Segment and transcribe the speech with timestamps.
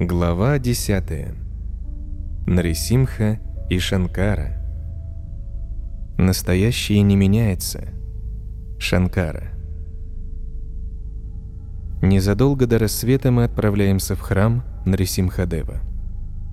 [0.00, 1.34] Глава 10.
[2.46, 4.64] Нарисимха и Шанкара.
[6.16, 7.88] Настоящее не меняется.
[8.78, 9.54] Шанкара.
[12.00, 15.80] Незадолго до рассвета мы отправляемся в храм Нарисимхадева.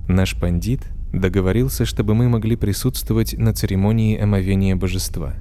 [0.08, 0.82] Наш пандит
[1.14, 5.36] договорился, чтобы мы могли присутствовать на церемонии омовения божества.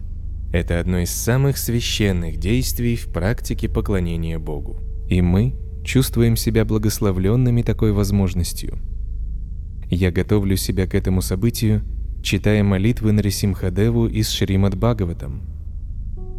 [0.52, 4.82] Это одно из самых священных действий в практике поклонения Богу.
[5.09, 5.55] И мы
[5.85, 8.79] чувствуем себя благословленными такой возможностью.
[9.91, 11.83] Я готовлю себя к этому событию,
[12.23, 15.43] читая молитвы на Ресимхадеву из Шримад Бхагаватам.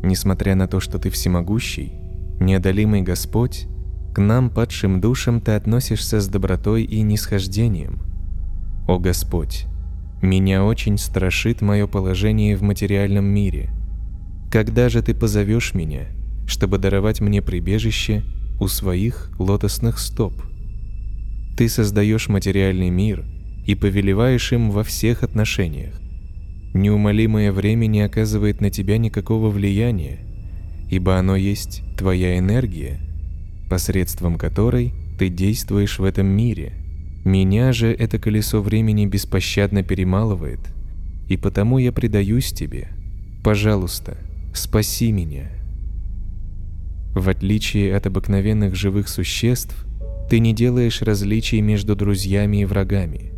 [0.04, 1.94] Несмотря на то, что ты всемогущий,
[2.40, 3.68] неодолимый Господь,
[4.14, 8.02] к нам, падшим душам, ты относишься с добротой и нисхождением.
[8.88, 9.66] О Господь,
[10.22, 13.72] меня очень страшит мое положение в материальном мире.
[14.52, 16.08] Когда же ты позовешь меня,
[16.48, 18.24] чтобы даровать мне прибежище–
[18.60, 20.34] у своих лотосных стоп.
[21.58, 23.26] Ты создаешь материальный мир
[23.66, 26.00] и повелеваешь им во всех отношениях.
[26.74, 30.20] Неумолимое время не оказывает на тебя никакого влияния,
[30.90, 33.00] ибо оно есть твоя энергия,
[33.70, 36.74] посредством которой ты действуешь в этом мире.
[37.24, 40.60] Меня же это колесо времени беспощадно перемалывает,
[41.28, 42.90] и потому я предаюсь тебе.
[43.44, 44.18] Пожалуйста,
[44.54, 45.55] спаси меня».
[47.16, 49.86] В отличие от обыкновенных живых существ,
[50.30, 53.32] ты не делаешь различий между друзьями и врагами.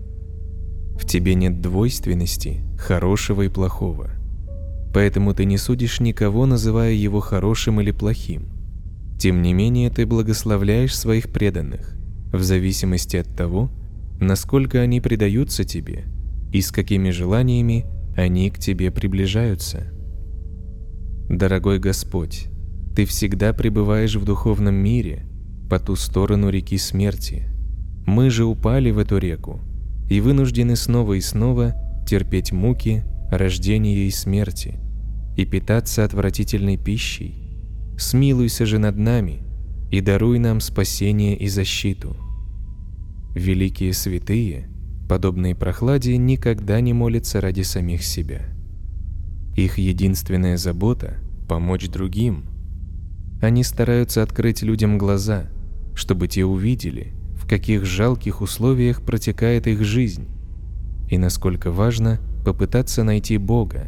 [1.00, 4.10] В тебе нет двойственности, хорошего и плохого.
[4.96, 8.48] Поэтому ты не судишь никого, называя его хорошим или плохим.
[9.20, 11.96] Тем не менее, ты благословляешь своих преданных,
[12.34, 13.70] в зависимости от того,
[14.20, 16.06] насколько они предаются тебе
[16.52, 19.94] и с какими желаниями они к тебе приближаются.
[21.30, 22.48] Дорогой Господь,
[22.98, 25.24] ты всегда пребываешь в духовном мире,
[25.70, 27.44] по ту сторону реки смерти.
[28.08, 29.62] Мы же упали в эту реку
[30.10, 31.76] и вынуждены снова и снова
[32.10, 34.80] терпеть муки рождения и смерти
[35.38, 37.56] и питаться отвратительной пищей.
[38.00, 39.44] Смилуйся же над нами
[39.92, 42.18] и даруй нам спасение и защиту.
[43.36, 44.72] Великие святые,
[45.08, 48.42] подобные прохладе, никогда не молятся ради самих себя.
[49.56, 52.46] Их единственная забота– помочь другим–
[53.42, 55.48] они стараются открыть людям глаза,
[55.94, 60.28] чтобы те увидели, в каких жалких условиях протекает их жизнь,
[61.10, 63.88] и насколько важно попытаться найти Бога.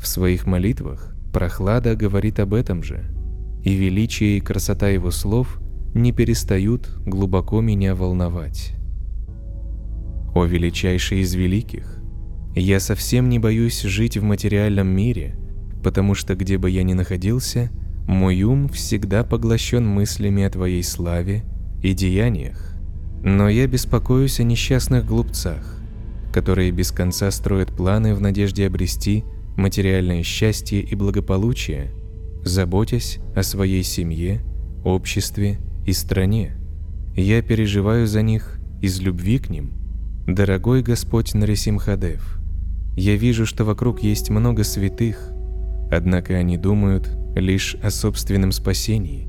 [0.00, 3.04] В своих молитвах Прохлада говорит об этом же,
[3.64, 5.60] и величие и красота его слов
[5.94, 8.72] не перестают глубоко меня волновать.
[10.34, 11.96] О величайший из великих!
[12.54, 15.36] Я совсем не боюсь жить в материальном мире,
[15.82, 17.70] потому что где бы я ни находился–
[18.08, 21.44] мой ум всегда поглощен мыслями о Твоей славе
[21.82, 22.74] и деяниях.
[23.22, 25.78] Но я беспокоюсь о несчастных глупцах,
[26.32, 29.24] которые без конца строят планы в надежде обрести
[29.56, 31.92] материальное счастье и благополучие,
[32.44, 34.40] заботясь о своей семье,
[34.84, 36.52] обществе и стране.
[37.14, 39.72] Я переживаю за них из любви к ним.
[40.26, 42.38] Дорогой Господь Нарисимхадев,
[42.96, 45.30] я вижу, что вокруг есть много святых,
[45.90, 49.28] однако они думают лишь о собственном спасении.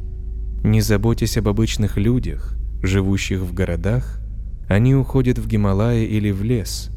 [0.64, 4.22] Не заботясь об обычных людях, живущих в городах,
[4.68, 6.92] они уходят в Гималаи или в лес,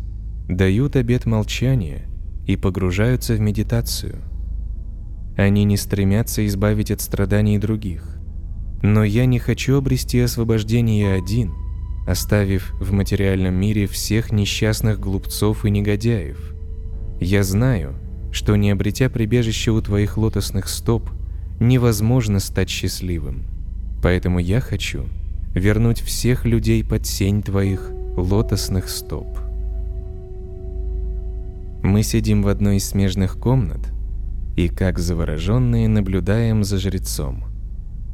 [0.49, 2.07] дают обет молчания
[2.47, 4.17] и погружаются в медитацию.
[5.37, 8.17] Они не стремятся избавить от страданий других.
[8.83, 11.53] Но я не хочу обрести освобождение один,
[12.07, 16.55] оставив в материальном мире всех несчастных глупцов и негодяев.
[17.21, 17.95] Я знаю,
[18.33, 21.11] что не обретя прибежище у твоих лотосных стоп,
[21.61, 23.45] невозможно стать счастливым.
[24.03, 25.05] Поэтому я хочу
[25.55, 29.39] вернуть всех людей под сень твоих лотосных стоп.
[31.83, 33.93] Мы сидим в одной из смежных комнат
[34.57, 37.45] и, как завороженные, наблюдаем за жрецом.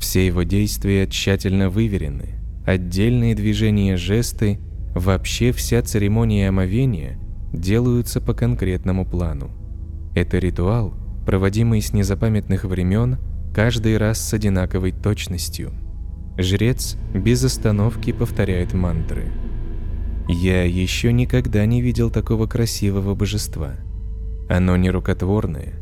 [0.00, 4.58] Все его действия тщательно выверены, отдельные движения жесты,
[4.94, 7.18] вообще вся церемония омовения
[7.52, 9.50] делаются по конкретному плану.
[10.18, 10.94] Это ритуал,
[11.24, 13.18] проводимый с незапамятных времен,
[13.54, 15.70] каждый раз с одинаковой точностью.
[16.36, 19.30] Жрец без остановки повторяет мантры.
[20.26, 23.74] Я еще никогда не видел такого красивого божества.
[24.50, 25.74] Оно не рукотворное,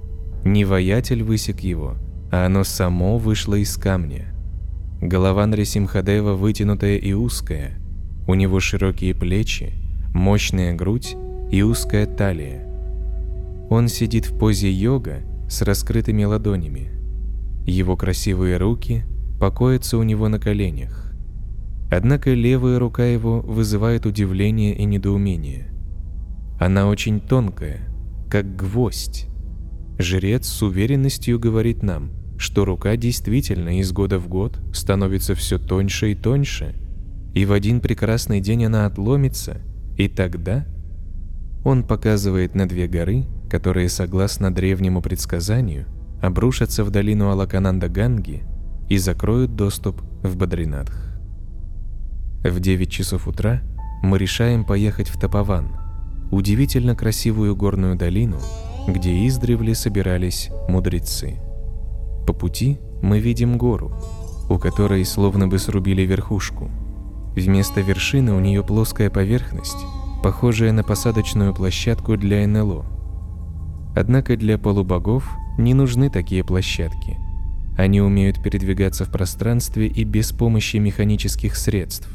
[0.45, 1.95] не воятель высек его,
[2.31, 4.35] а оно само вышло из камня.
[5.01, 7.79] Голова Нарисимхадева вытянутая и узкая,
[8.29, 9.73] у него широкие плечи,
[10.13, 11.17] мощная грудь
[11.51, 12.66] и узкая талия.
[13.69, 16.91] Он сидит в позе йога с раскрытыми ладонями.
[17.67, 19.05] Его красивые руки
[19.41, 21.13] покоятся у него на коленях.
[21.91, 25.69] Однако левая рука его вызывает удивление и недоумение.
[26.59, 27.81] Она очень тонкая,
[28.31, 29.27] как гвоздь.
[29.99, 36.13] Жрец с уверенностью говорит нам, что рука действительно из года в год становится все тоньше
[36.13, 36.75] и тоньше,
[37.35, 39.61] и в один прекрасный день она отломится,
[39.97, 40.67] и тогда
[41.65, 45.87] он показывает на две горы, которые, согласно древнему предсказанию,
[46.21, 48.43] обрушатся в долину Алакананда-Ганги
[48.91, 50.93] и закроют доступ в Бадринатх.
[52.45, 53.63] В 9 часов утра
[54.03, 55.71] мы решаем поехать в Тапаван,
[56.31, 58.37] удивительно красивую горную долину,
[58.89, 61.39] где издревле собирались мудрецы.
[62.27, 63.91] По пути мы видим гору,
[64.51, 66.71] у которой словно бы срубили верхушку.
[67.35, 69.83] Вместо вершины у нее плоская поверхность,
[70.23, 72.85] похожая на посадочную площадку для НЛО.
[73.97, 75.27] Однако для полубогов
[75.57, 77.17] не нужны такие площадки.
[77.79, 82.09] Они умеют передвигаться в пространстве и без помощи механических средств.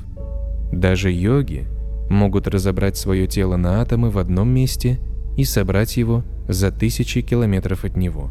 [0.72, 1.68] Даже йоги
[2.08, 5.00] могут разобрать свое тело на атомы в одном месте
[5.38, 8.30] и собрать его за тысячи километров от него.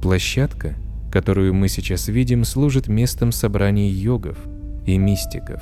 [0.00, 0.74] Площадка,
[1.12, 4.38] которую мы сейчас видим, служит местом собраний йогов
[4.86, 5.60] и мистиков,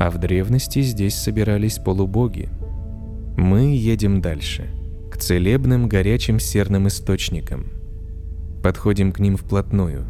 [0.00, 2.48] а в древности здесь собирались полубоги–
[3.36, 4.68] мы едем дальше,
[5.22, 7.66] целебным горячим серным источникам.
[8.60, 10.04] Подходим к ним вплотную.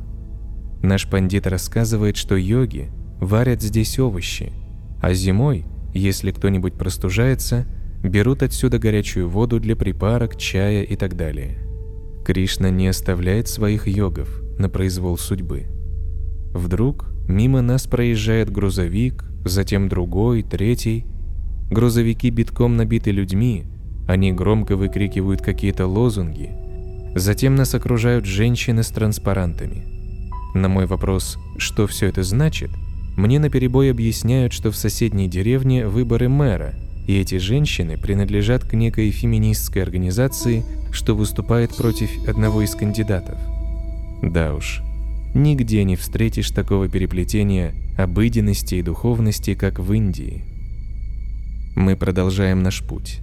[0.82, 4.53] Наш пандит рассказывает, что йоги варят здесь овощи,
[5.03, 7.67] а зимой, если кто-нибудь простужается,
[8.03, 11.58] берут отсюда горячую воду для припарок, чая и так далее.
[12.25, 15.67] Кришна не оставляет своих йогов на произвол судьбы.
[16.55, 21.05] Вдруг мимо нас проезжает грузовик, затем другой, третий,
[21.73, 23.65] Грузовики битком набиты людьми,
[24.07, 26.51] они громко выкрикивают какие-то лозунги.
[27.15, 29.85] Затем нас окружают женщины с транспарантами.
[30.55, 32.71] На мой вопрос, что все это значит,
[33.17, 36.75] мне наперебой объясняют, что в соседней деревне выборы мэра,
[37.07, 43.39] и эти женщины принадлежат к некой феминистской организации, что выступает против одного из кандидатов.
[44.23, 44.83] Да уж,
[45.35, 50.45] нигде не встретишь такого переплетения обыденности и духовности, как в Индии.
[51.75, 53.21] Мы продолжаем наш путь.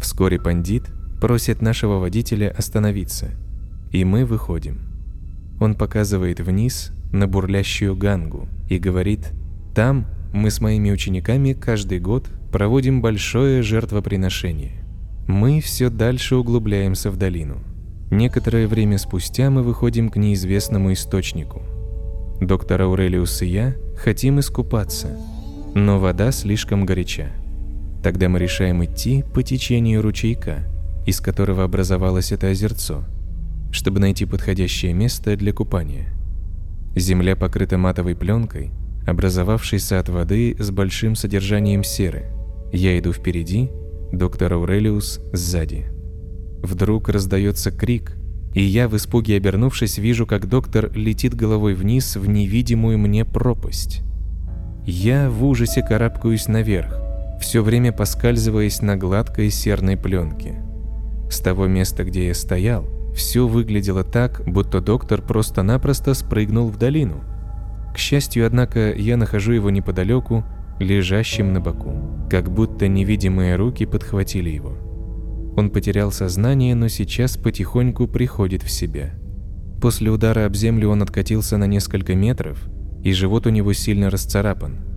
[0.00, 0.84] Вскоре пандит
[1.20, 3.30] просит нашего водителя остановиться,
[3.90, 4.80] и мы выходим.
[5.60, 9.32] Он показывает вниз на бурлящую Гангу и говорит,
[9.74, 14.84] «Там мы с моими учениками каждый год проводим большое жертвоприношение.
[15.26, 17.58] Мы все дальше углубляемся в долину.
[18.10, 21.62] Некоторое время спустя мы выходим к неизвестному источнику.
[22.40, 25.18] Доктор Аурелиус и я хотим искупаться,
[25.74, 27.30] но вода слишком горяча.
[28.06, 30.58] Тогда мы решаем идти по течению ручейка,
[31.06, 33.02] из которого образовалось это озерцо,
[33.72, 36.14] чтобы найти подходящее место для купания.
[36.94, 38.70] Земля покрыта матовой пленкой,
[39.08, 42.26] образовавшейся от воды с большим содержанием серы.
[42.72, 43.70] Я иду впереди,
[44.12, 45.86] доктор Аурелиус сзади.
[46.62, 48.16] Вдруг раздается крик,
[48.54, 54.02] и я, в испуге обернувшись, вижу, как доктор летит головой вниз в невидимую мне пропасть.
[54.86, 57.02] Я в ужасе карабкаюсь наверх,
[57.46, 60.64] все время поскальзываясь на гладкой серной пленке.
[61.30, 67.22] С того места, где я стоял, все выглядело так, будто доктор просто-напросто спрыгнул в долину.
[67.94, 70.44] К счастью, однако, я нахожу его неподалеку,
[70.80, 71.92] лежащим на боку,
[72.28, 74.72] как будто невидимые руки подхватили его.
[75.56, 79.14] Он потерял сознание, но сейчас потихоньку приходит в себя.
[79.80, 82.58] После удара об землю он откатился на несколько метров,
[83.04, 84.95] и живот у него сильно расцарапан.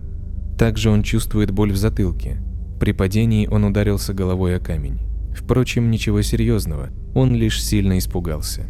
[0.60, 2.36] Также он чувствует боль в затылке.
[2.78, 5.00] При падении он ударился головой о камень.
[5.34, 8.66] Впрочем, ничего серьезного, он лишь сильно испугался.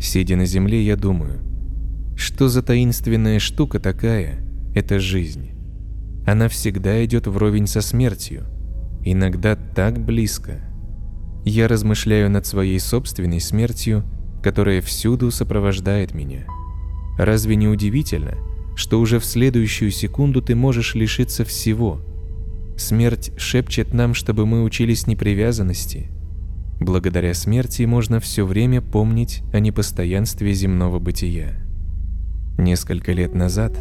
[0.00, 1.40] Сидя на земле, я думаю,
[2.16, 4.38] что за таинственная штука такая–
[4.76, 5.50] это жизнь.
[6.28, 8.44] Она всегда идет вровень со смертью,
[9.04, 10.60] иногда так близко.
[11.44, 14.04] Я размышляю над своей собственной смертью,
[14.44, 16.46] которая всюду сопровождает меня.
[17.18, 18.34] Разве не удивительно–
[18.76, 22.00] что уже в следующую секунду ты можешь лишиться всего.
[22.76, 26.08] Смерть шепчет нам, чтобы мы учились непривязанности.
[26.78, 31.56] Благодаря смерти можно все время помнить о непостоянстве земного бытия.
[32.58, 33.72] Несколько лет назад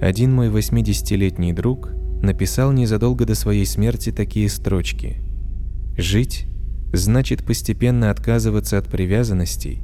[0.00, 1.90] один мой 80-летний друг
[2.22, 5.18] написал незадолго до своей смерти такие строчки.
[5.98, 6.46] «Жить
[6.94, 9.82] значит постепенно отказываться от привязанностей,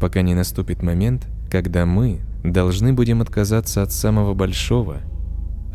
[0.00, 4.98] пока не наступит момент, когда мы должны будем отказаться от самого большого,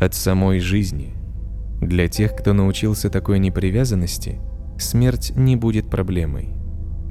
[0.00, 1.14] от самой жизни.
[1.80, 4.40] Для тех, кто научился такой непривязанности,
[4.78, 6.50] смерть не будет проблемой.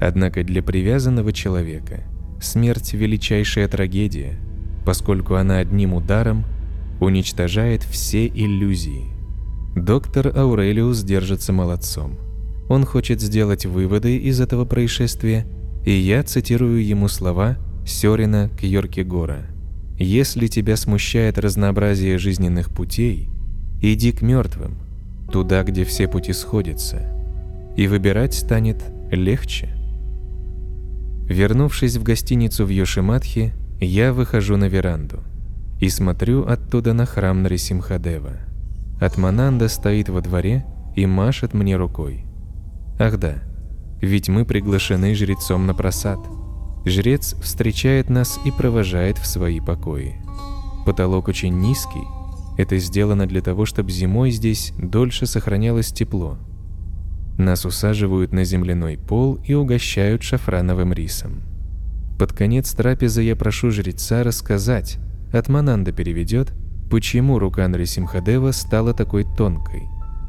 [0.00, 2.04] Однако для привязанного человека
[2.40, 4.38] смерть– величайшая трагедия,
[4.84, 6.44] поскольку она одним ударом
[7.00, 9.06] уничтожает все иллюзии.
[9.74, 12.18] Доктор Аурелиус держится молодцом.
[12.68, 15.46] Он хочет сделать выводы из этого происшествия,
[15.84, 17.56] и я цитирую ему слова
[17.88, 19.46] Сёрина Кьоркегора.
[19.98, 23.28] «Если тебя смущает разнообразие жизненных путей,
[23.80, 24.78] иди к мертвым,
[25.32, 27.10] туда, где все пути сходятся,
[27.76, 29.74] и выбирать станет легче».
[31.24, 35.20] Вернувшись в гостиницу в Йошиматхе, я выхожу на веранду
[35.80, 38.32] и смотрю оттуда на храм Нарисимхадева.
[39.00, 40.64] Атмананда стоит во дворе
[40.94, 42.24] и машет мне рукой.
[42.98, 43.34] Ах да,
[44.00, 46.18] ведь мы приглашены жрецом на просад.
[46.88, 50.16] Жрец встречает нас и провожает в свои покои.
[50.84, 52.06] Потолок очень низкий.
[52.56, 56.38] Это сделано для того, чтобы зимой здесь дольше сохранялось тепло.
[57.36, 61.42] Нас усаживают на земляной пол и угощают шафрановым рисом.
[62.18, 64.98] Под конец трапезы я прошу жреца рассказать,
[65.32, 66.52] Атмананда переведет,
[66.90, 69.82] почему рука Нрисимхадева стала такой тонкой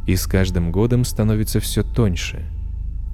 [0.05, 2.45] и с каждым годом становится все тоньше.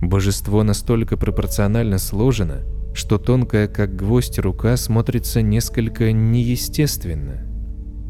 [0.02, 2.62] Божество настолько пропорционально сложено,
[2.96, 7.46] что тонкая как гвоздь рука смотрится несколько неестественно.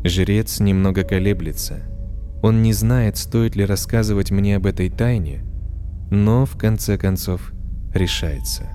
[0.03, 1.79] Жрец немного колеблется.
[2.43, 5.43] Он не знает, стоит ли рассказывать мне об этой тайне,
[6.11, 7.51] но в конце концов
[7.95, 8.69] решается.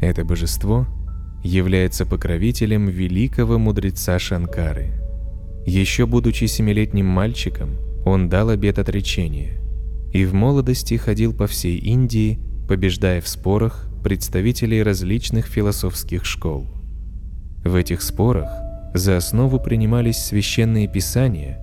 [0.00, 0.86] Это божество
[1.42, 4.92] является покровителем великого мудреца Шанкары.
[5.66, 7.70] Еще будучи семилетним мальчиком,
[8.06, 9.60] он дал обет отречения
[10.12, 16.66] и в молодости ходил по всей Индии, побеждая в спорах представителей различных философских школ.
[17.64, 18.48] В этих спорах
[18.94, 21.58] за основу принимались священные писания,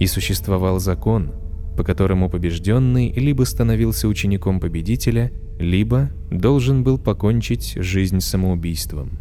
[0.00, 1.32] и существовал закон,
[1.76, 5.30] по которому побежденный либо становился учеником победителя,
[5.60, 9.18] либо должен был покончить жизнь самоубийством.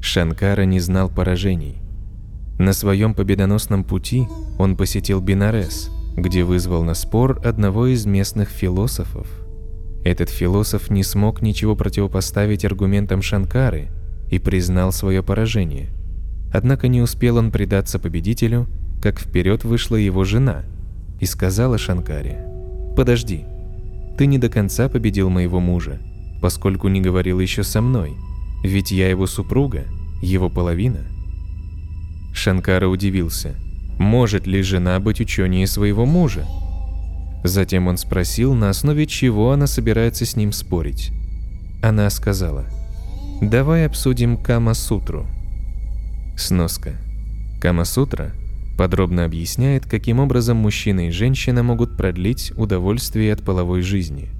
[0.00, 1.82] Шанкара не знал поражений.
[2.58, 4.28] На своем победоносном пути
[4.58, 9.43] он посетил Бинарес, где вызвал на спор одного из местных философов.
[10.04, 13.88] Этот философ не смог ничего противопоставить аргументам Шанкары
[14.30, 15.88] и признал свое поражение.
[16.52, 18.68] Однако не успел он предаться победителю,
[19.02, 20.64] как вперед вышла его жена
[21.20, 22.46] и сказала Шанкаре
[22.96, 23.44] «Подожди,
[24.18, 25.98] ты не до конца победил моего мужа,
[26.40, 28.14] поскольку не говорил еще со мной,
[28.62, 29.84] ведь я его супруга,
[30.22, 31.00] его половина.
[32.32, 33.54] Шанкара удивился,
[33.98, 36.44] может ли жена быть ученее своего мужа?
[37.44, 41.12] Затем он спросил, на основе чего она собирается с ним спорить.
[41.82, 42.64] Она сказала,
[43.42, 45.26] «Давай обсудим Кама-сутру».
[46.38, 46.94] Сноска.
[47.60, 48.32] Кама-сутра
[48.78, 54.30] подробно объясняет, каким образом мужчина и женщина могут продлить удовольствие от половой жизни.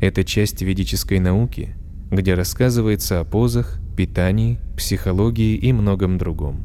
[0.00, 1.74] Это часть ведической науки,
[2.10, 6.64] где рассказывается о позах, питании, психологии и многом другом.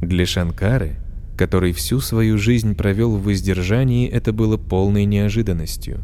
[0.00, 0.96] Для Шанкары,
[1.36, 6.02] который всю свою жизнь провел в воздержании, это было полной неожиданностью.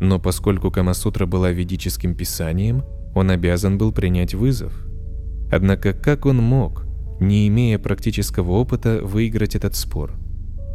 [0.00, 2.82] Но поскольку Камасутра была ведическим писанием,
[3.14, 4.72] он обязан был принять вызов.
[5.52, 6.86] Однако как он мог,
[7.20, 10.14] не имея практического опыта, выиграть этот спор?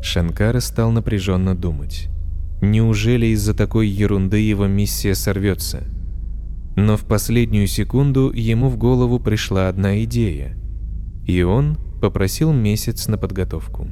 [0.02, 2.08] Шанкара стал напряженно думать.
[2.62, 5.84] Неужели из-за такой ерунды его миссия сорвется?
[6.76, 10.56] Но в последнюю секунду ему в голову пришла одна идея,
[11.26, 13.88] и он попросил месяц на подготовку.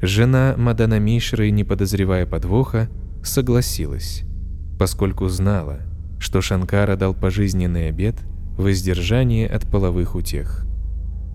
[0.00, 2.88] Жена Мадана Мишры, не подозревая подвоха,
[3.22, 4.22] согласилась,
[4.78, 5.80] поскольку знала,
[6.18, 8.16] что Шанкара дал пожизненный обет
[8.56, 10.66] воздержание от половых утех.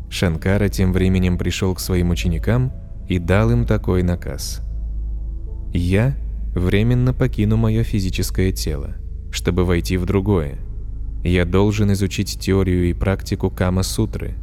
[0.09, 2.71] Шанкара тем временем пришел к своим ученикам
[3.07, 4.61] и дал им такой наказ.
[5.73, 6.15] «Я
[6.55, 8.95] временно покину мое физическое тело,
[9.31, 10.59] чтобы войти в другое.
[11.23, 14.35] Я должен изучить теорию и практику Кама-сутры.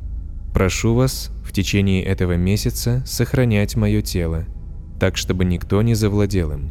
[0.52, 4.46] Прошу вас в течение этого месяца сохранять мое тело,
[4.98, 6.70] так чтобы никто не завладел им.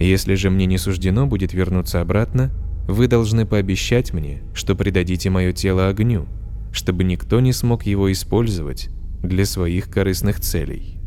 [0.00, 2.50] Если же мне не суждено будет вернуться обратно,
[2.88, 6.26] вы должны пообещать мне, что предадите мое тело огню,
[6.72, 8.88] чтобы никто не смог его использовать
[9.22, 10.98] для своих корыстных целей.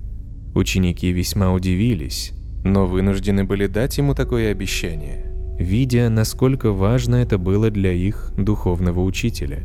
[0.56, 2.32] Ученики весьма удивились,
[2.64, 5.26] но вынуждены были дать ему такое обещание,
[5.60, 9.64] видя, насколько важно это было для их духовного учителя.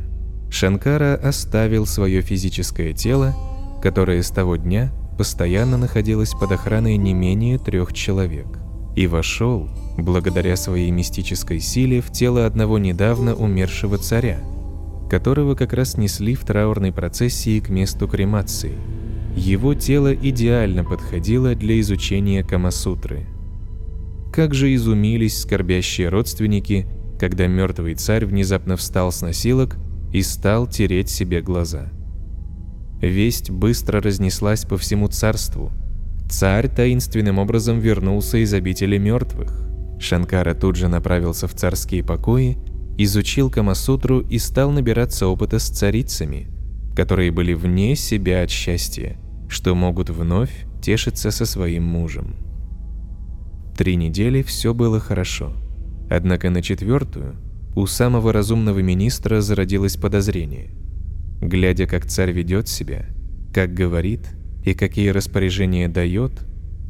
[0.53, 3.35] Шанкара оставил свое физическое тело,
[3.83, 8.47] которое с того дня постоянно находилось под охраной не менее трех человек,
[8.95, 9.69] и вошел,
[9.99, 14.39] благодаря своей мистической силе, в тело одного недавно умершего царя–
[15.13, 18.79] которого как раз несли в траурной процессии к месту кремации.
[19.37, 23.27] Его тело идеально подходило для изучения Камасутры.
[24.33, 26.87] Как же изумились скорбящие родственники,
[27.21, 29.77] когда мертвый царь внезапно встал с носилок
[30.13, 31.89] и стал тереть себе глаза.
[33.01, 35.73] весть быстро разнеслась по всему царству.
[36.29, 39.67] Царь таинственным образом вернулся из обители мертвых.
[39.99, 42.59] Шанкара тут же направился в царские покои,
[42.99, 46.49] изучил Камасутру и стал набираться опыта с царицами,
[46.95, 49.17] которые были вне себя от счастья,
[49.49, 52.37] что могут вновь тешиться со своим мужем.
[53.77, 55.55] Три недели все было хорошо.
[56.11, 57.37] Однако на четвертую
[57.75, 60.71] у самого разумного министра зародилось подозрение.
[61.41, 63.07] Глядя, как царь ведет себя,
[63.55, 64.29] как говорит
[64.65, 66.33] и какие распоряжения дает,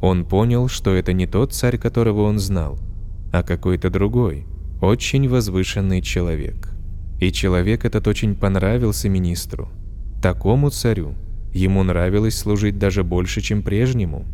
[0.01, 2.77] он понял, что это не тот царь, которого он знал,
[3.31, 4.45] а какой-то другой,
[4.81, 6.69] очень возвышенный человек.
[7.21, 9.69] И человек этот очень понравился министру.
[10.21, 11.13] Такому царю
[11.53, 14.25] ему нравилось служить даже больше, чем прежнему.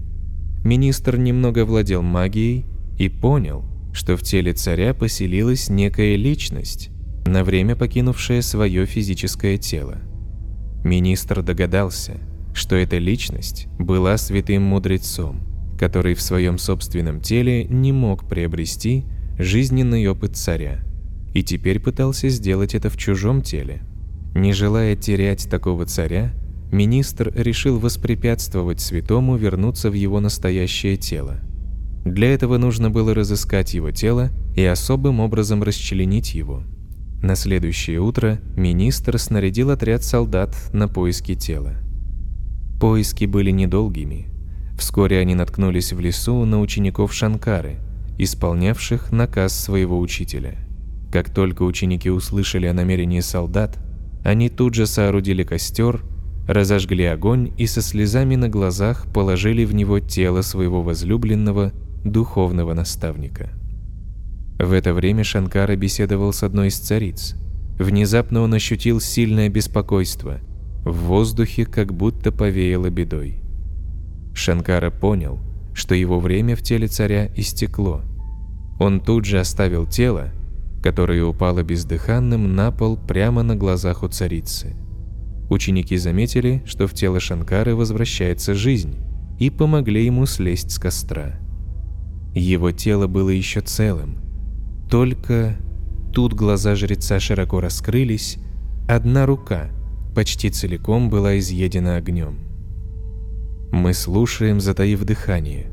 [0.63, 2.65] Министр немного владел магией
[2.97, 3.63] и понял,
[3.99, 6.89] что в теле царя поселилась некая личность,
[7.25, 9.97] на время покинувшая свое физическое тело.
[10.85, 12.15] Министр догадался,
[12.53, 15.41] что эта личность была святым мудрецом,
[15.77, 19.03] который в своем собственном теле не мог приобрести
[19.37, 20.79] жизненный опыт царя,
[21.33, 23.81] и теперь пытался сделать это в чужом теле.
[24.33, 26.33] Не желая терять такого царя,
[26.71, 31.41] министр решил воспрепятствовать святому вернуться в его настоящее тело–
[32.05, 36.63] для этого нужно было разыскать его тело и особым образом расчленить его.
[37.21, 41.73] На следующее утро министр снарядил отряд солдат на поиски тела.
[42.79, 44.27] Поиски были недолгими.
[44.77, 47.79] Вскоре они наткнулись в лесу на учеников Шанкары,
[48.17, 50.57] исполнявших наказ своего учителя.
[51.11, 53.77] Как только ученики услышали о намерении солдат,
[54.23, 56.01] они тут же соорудили костер,
[56.47, 63.49] разожгли огонь и со слезами на глазах положили в него тело своего возлюбленного духовного наставника.
[64.59, 67.35] В это время Шанкара беседовал с одной из цариц.
[67.77, 70.39] Внезапно он ощутил сильное беспокойство.
[70.83, 73.41] В воздухе как будто повеяло бедой.
[74.33, 75.39] Шанкара понял,
[75.73, 78.01] что его время в теле царя истекло.
[78.79, 80.31] Он тут же оставил тело,
[80.83, 84.75] которое упало бездыханным на пол прямо на глазах у царицы.
[85.49, 88.95] Ученики заметили, что в тело Шанкары возвращается жизнь,
[89.39, 91.39] и помогли ему слезть с костра.
[92.33, 94.17] Его тело было еще целым.
[94.89, 95.55] Только
[96.13, 98.37] тут глаза жреца широко раскрылись,
[98.87, 99.69] одна рука
[100.15, 102.39] почти целиком была изъедена огнем.
[103.71, 105.71] Мы слушаем, затаив дыхание.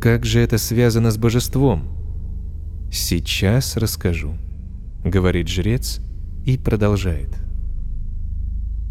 [0.00, 1.88] Как же это связано с божеством?
[2.92, 4.34] Сейчас расскажу,
[5.04, 6.00] говорит жрец
[6.44, 7.30] и продолжает.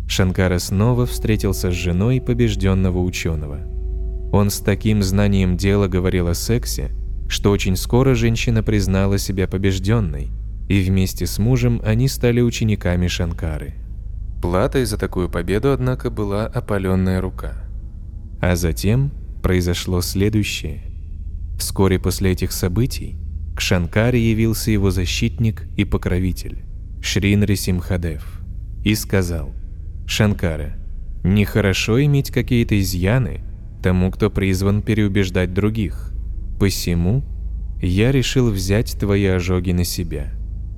[0.07, 3.59] Шанкара снова встретился с женой побежденного ученого–
[4.33, 6.89] он с таким знанием дела говорил о сексе,
[7.29, 10.31] что очень скоро женщина признала себя побежденной,
[10.67, 13.75] и вместе с мужем они стали учениками Шанкары.
[14.41, 17.63] Платой за такую победу, однако, была опаленная рука.
[18.41, 19.11] А затем
[19.43, 20.81] произошло следующее.
[21.59, 23.17] Вскоре после этих событий
[23.55, 26.63] к Шанкаре явился его защитник и покровитель,
[27.03, 28.41] Шрин Симхадев,
[28.83, 29.53] и сказал,
[30.07, 30.75] «Шанкара,
[31.23, 33.41] нехорошо иметь какие-то изъяны,
[33.83, 36.11] тому, кто призван переубеждать других.
[36.59, 37.21] Посему
[37.81, 40.31] я решил взять твои ожоги на себя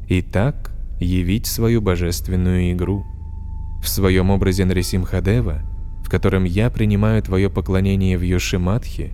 [0.09, 3.05] и так явить свою божественную игру.
[3.81, 5.61] В своем образе Нарисимхадева,
[6.03, 9.11] в котором я принимаю твое поклонение в Йошиматхе,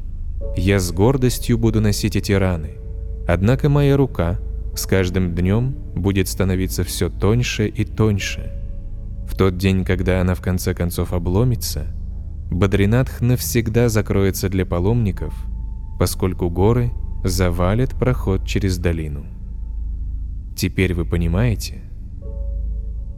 [0.55, 2.71] я с гордостью буду носить эти раны.
[3.27, 4.39] Однако моя рука
[4.73, 8.53] с каждым днем будет становиться все тоньше и тоньше.
[9.27, 11.87] В тот день, когда она в конце концов обломится–
[12.51, 15.33] Бадринатх навсегда закроется для паломников,
[15.97, 16.91] поскольку горы
[17.23, 19.25] завалят проход через долину.
[20.57, 21.79] Теперь вы понимаете?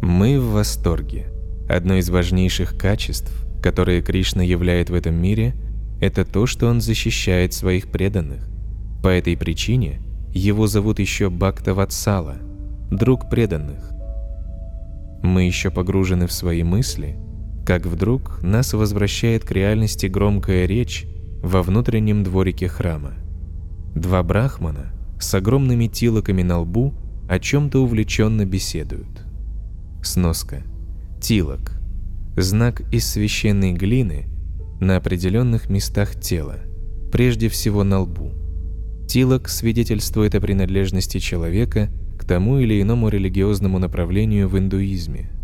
[0.03, 1.31] Мы в восторге.
[1.67, 5.55] Одно из важнейших качеств, которые Кришна являет в этом мире,
[5.99, 8.47] это то, что он защищает своих преданных.
[9.01, 9.99] По этой причине
[10.31, 12.35] его зовут еще Бхакта Ватсала,
[12.91, 13.91] друг преданных.
[15.23, 17.17] Мы еще погружены в свои мысли–
[17.65, 21.05] как вдруг нас возвращает к реальности громкая речь
[21.41, 23.13] во внутреннем дворике храма.
[23.95, 26.93] Два брахмана с огромными тилоками на лбу
[27.29, 29.25] о чем-то увлеченно беседуют.
[30.03, 30.63] Сноска.
[31.21, 31.79] Тилок.
[32.35, 34.25] Знак из священной глины
[34.81, 36.57] на определенных местах тела,
[37.11, 38.31] прежде всего на лбу.
[39.07, 45.29] Тилок свидетельствует о принадлежности человека к тому или иному религиозному направлению в индуизме–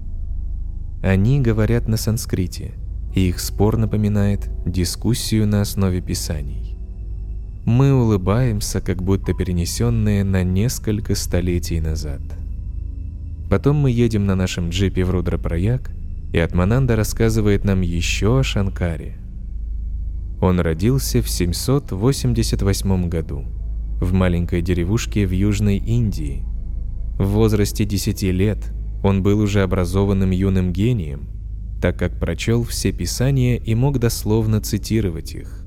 [1.02, 2.74] они говорят на санскрите,
[3.14, 6.76] и их спор напоминает дискуссию на основе писаний.
[7.66, 12.22] Мы улыбаемся, как будто перенесенные на несколько столетий назад.
[13.50, 15.92] Потом мы едем на нашем джипе в Рудрапраяг
[16.34, 19.18] и Атмананда рассказывает нам еще о Шанкаре.
[20.42, 23.46] Он родился в 788 году
[24.00, 26.44] в маленькой деревушке в Южной Индии.
[27.18, 28.72] В возрасте 10 лет
[29.04, 31.30] он был уже образованным юным гением,
[31.82, 35.66] так как прочел все писания и мог дословно цитировать их.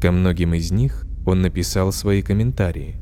[0.00, 2.96] Ко многим из них он написал свои комментарии,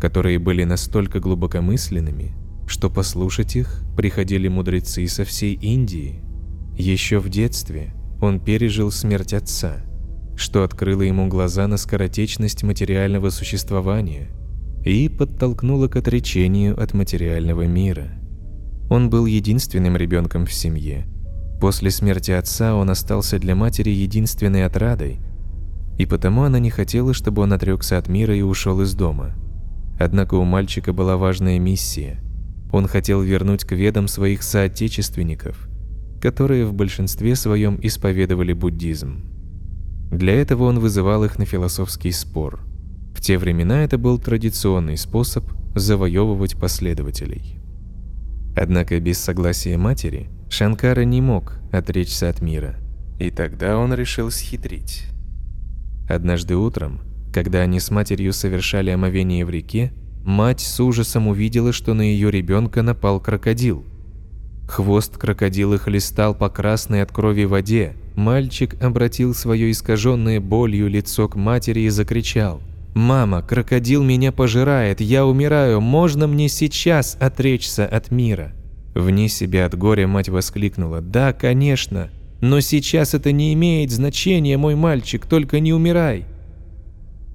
[0.00, 2.34] которые были настолько глубокомысленными,
[2.66, 6.22] что послушать их приходили мудрецы со всей Индии.
[6.76, 9.76] Еще в детстве он пережил смерть отца,
[10.36, 14.30] что открыло ему глаза на скоротечность материального существования
[14.84, 18.25] и подтолкнуло к отречению от материального мира.
[18.88, 21.06] Он был единственным ребенком в семье.
[21.60, 25.18] После смерти отца он остался для матери единственной отрадой,
[25.98, 29.34] и потому она не хотела, чтобы он отрекся от мира и ушел из дома.
[29.98, 32.20] Однако у мальчика была важная миссия.
[32.70, 35.68] Он хотел вернуть к ведам своих соотечественников,
[36.20, 39.24] которые в большинстве своем исповедовали буддизм.
[40.10, 42.60] Для этого он вызывал их на философский спор.
[43.14, 47.58] В те времена это был традиционный способ завоевывать последователей.
[48.56, 52.76] Однако без согласия матери Шанкара не мог отречься от мира,
[53.18, 55.04] и тогда он решил схитрить.
[56.08, 57.00] Однажды утром,
[57.34, 59.92] когда они с матерью совершали омовение в реке,
[60.24, 63.84] мать с ужасом увидела, что на ее ребенка напал крокодил.
[64.66, 67.94] Хвост крокодила хлестал по красной от крови воде.
[68.14, 72.62] Мальчик обратил свое искаженное болью лицо к матери и закричал.
[72.96, 78.54] «Мама, крокодил меня пожирает, я умираю, можно мне сейчас отречься от мира?»
[78.94, 81.02] Вне себя от горя мать воскликнула.
[81.02, 82.08] «Да, конечно,
[82.40, 86.24] но сейчас это не имеет значения, мой мальчик, только не умирай.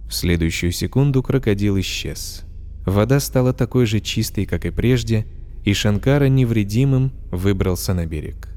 [0.09, 2.41] В следующую секунду крокодил исчез.
[2.83, 5.27] Вода стала такой же чистой, как и прежде,
[5.63, 8.49] и Шанкара невредимым выбрался на берег.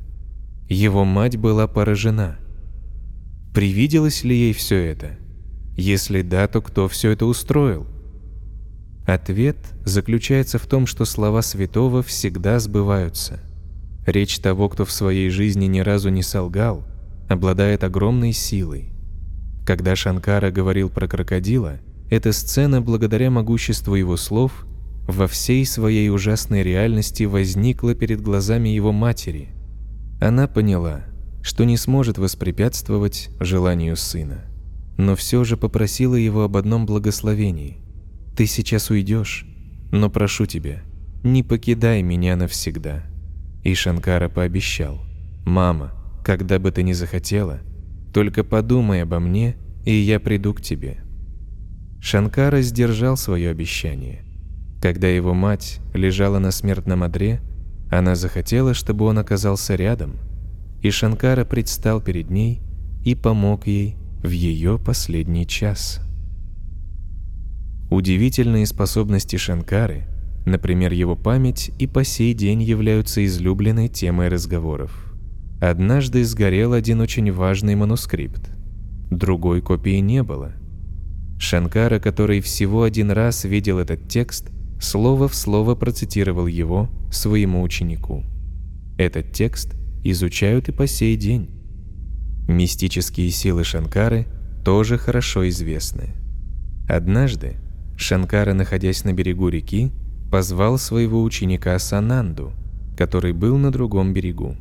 [0.70, 2.38] Его мать была поражена.
[3.52, 5.18] Привиделось ли ей все это?
[5.76, 7.87] Если да, то кто все это устроил?
[9.06, 13.40] Ответ заключается в том, что слова святого всегда сбываются–
[14.06, 16.84] Речь того, кто в своей жизни ни разу не солгал,
[17.28, 18.92] обладает огромной силой.
[19.64, 21.78] Когда Шанкара говорил про крокодила,
[22.10, 24.66] эта сцена, благодаря могуществу его слов,
[25.08, 29.48] во всей своей ужасной реальности возникла перед глазами его матери.
[30.20, 31.04] Она поняла,
[31.42, 34.44] что не сможет воспрепятствовать желанию сына,
[34.96, 37.78] но все же попросила его об одном благословении.
[38.37, 39.46] «Ты сейчас уйдешь,
[39.90, 40.83] но прошу тебя,
[41.22, 43.02] не покидай меня навсегда».
[43.62, 45.00] И Шанкара пообещал,
[45.44, 45.92] «Мама,
[46.24, 47.61] когда бы ты ни захотела,
[48.12, 50.98] только подумай обо мне, и я приду к тебе».
[52.00, 54.24] Шанкара сдержал свое обещание.
[54.80, 57.40] Когда его мать лежала на смертном одре,
[57.90, 60.18] она захотела, чтобы он оказался рядом,
[60.83, 62.61] и Шанкара предстал перед ней
[63.04, 66.00] и помог ей в ее последний час.
[67.90, 70.08] Удивительные способности Шанкары–
[70.44, 75.14] Например, его память и по сей день являются излюбленной темой разговоров.
[75.60, 78.50] Однажды сгорел один очень важный манускрипт.
[79.10, 80.52] Другой копии не было.
[81.38, 88.22] Шанкара, который всего один раз видел этот текст, слово в слово процитировал его своему ученику.
[88.98, 91.48] Этот текст изучают и по сей день.
[92.48, 94.26] Мистические силы Шанкары
[94.64, 96.11] тоже хорошо известны.
[96.88, 97.57] Однажды
[97.96, 99.92] Шанкара, находясь на берегу реки,
[100.30, 102.52] позвал своего ученика Сананду,
[102.96, 104.57] который был на другом берегу.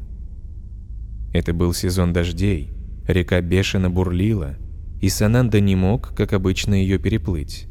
[1.34, 2.72] Это был сезон дождей,
[3.08, 4.56] река бешено бурлила,
[5.02, 7.67] и Сананда не мог, как обычно, ее переплыть.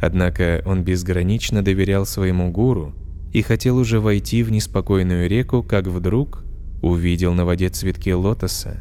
[0.00, 2.94] Однако он безгранично доверял своему гуру
[3.32, 6.44] и хотел уже войти в неспокойную реку, как вдруг
[6.82, 8.80] увидел на воде цветки лотоса.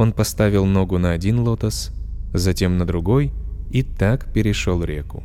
[0.00, 1.92] Он поставил ногу на один лотос,
[2.32, 3.34] затем на другой
[3.70, 5.22] и так перешел реку.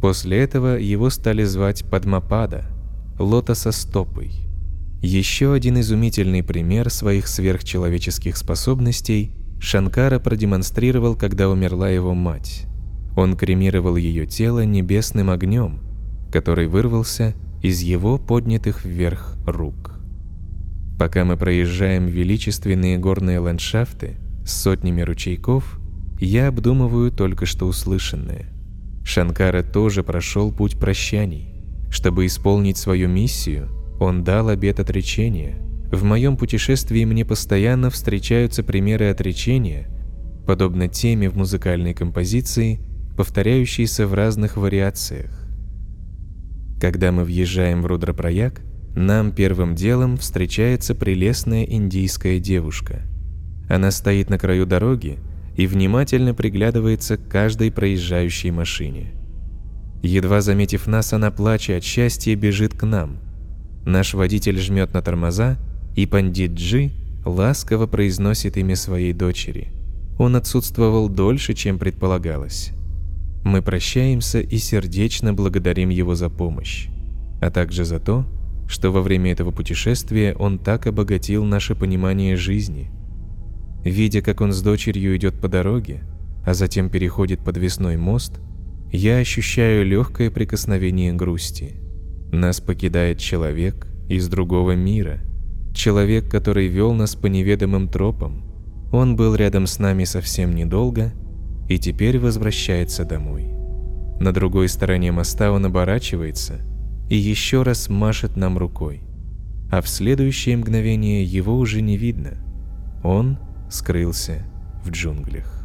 [0.00, 2.64] После этого его стали звать Падмапада,
[3.18, 4.32] лотоса стопой.
[5.02, 12.64] Еще один изумительный пример своих сверхчеловеческих способностей Шанкара продемонстрировал, когда умерла его мать.
[13.18, 15.80] Он кремировал ее тело небесным огнем,
[16.32, 19.97] который вырвался из его поднятых вверх рук.
[20.98, 25.78] Пока мы проезжаем величественные горные ландшафты с сотнями ручейков,
[26.20, 28.46] я обдумываю только что услышанное–
[29.08, 31.48] Шанкара тоже прошел путь прощаний.
[31.90, 35.56] Чтобы исполнить свою миссию, он дал обет отречения.
[35.90, 39.88] В моем путешествии мне постоянно встречаются примеры отречения,
[40.46, 42.80] подобно теме в музыкальной композиции,
[43.16, 45.30] повторяющиеся в разных вариациях.
[46.78, 48.60] Когда мы въезжаем в Рудрапраяг,
[48.94, 53.02] нам первым делом встречается прелестная индийская девушка.
[53.68, 55.18] Она стоит на краю дороги
[55.56, 59.12] и внимательно приглядывается к каждой проезжающей машине.
[60.02, 63.18] Едва заметив нас, она, плача от счастья, бежит к нам.
[63.84, 65.58] Наш водитель жмет на тормоза,
[65.96, 66.92] и пандит Джи
[67.24, 69.72] ласково произносит имя своей дочери.
[70.18, 72.70] Он отсутствовал дольше, чем предполагалось.
[73.44, 76.88] Мы прощаемся и сердечно благодарим его за помощь,
[77.40, 78.26] а также за то,
[78.68, 82.90] что во время этого путешествия он так обогатил наше понимание жизни.
[83.82, 86.02] Видя, как он с дочерью идет по дороге,
[86.44, 88.40] а затем переходит подвесной мост,
[88.92, 91.76] я ощущаю легкое прикосновение грусти.
[92.30, 95.20] Нас покидает человек из другого мира,
[95.74, 98.44] человек, который вел нас по неведомым тропам.
[98.92, 101.12] Он был рядом с нами совсем недолго
[101.68, 103.48] и теперь возвращается домой.
[104.20, 106.60] На другой стороне моста он оборачивается
[107.08, 109.02] и еще раз машет нам рукой.
[109.70, 112.38] А в следующее мгновение его уже не видно.
[113.02, 113.38] Он
[113.70, 114.44] скрылся
[114.84, 115.57] в джунглях.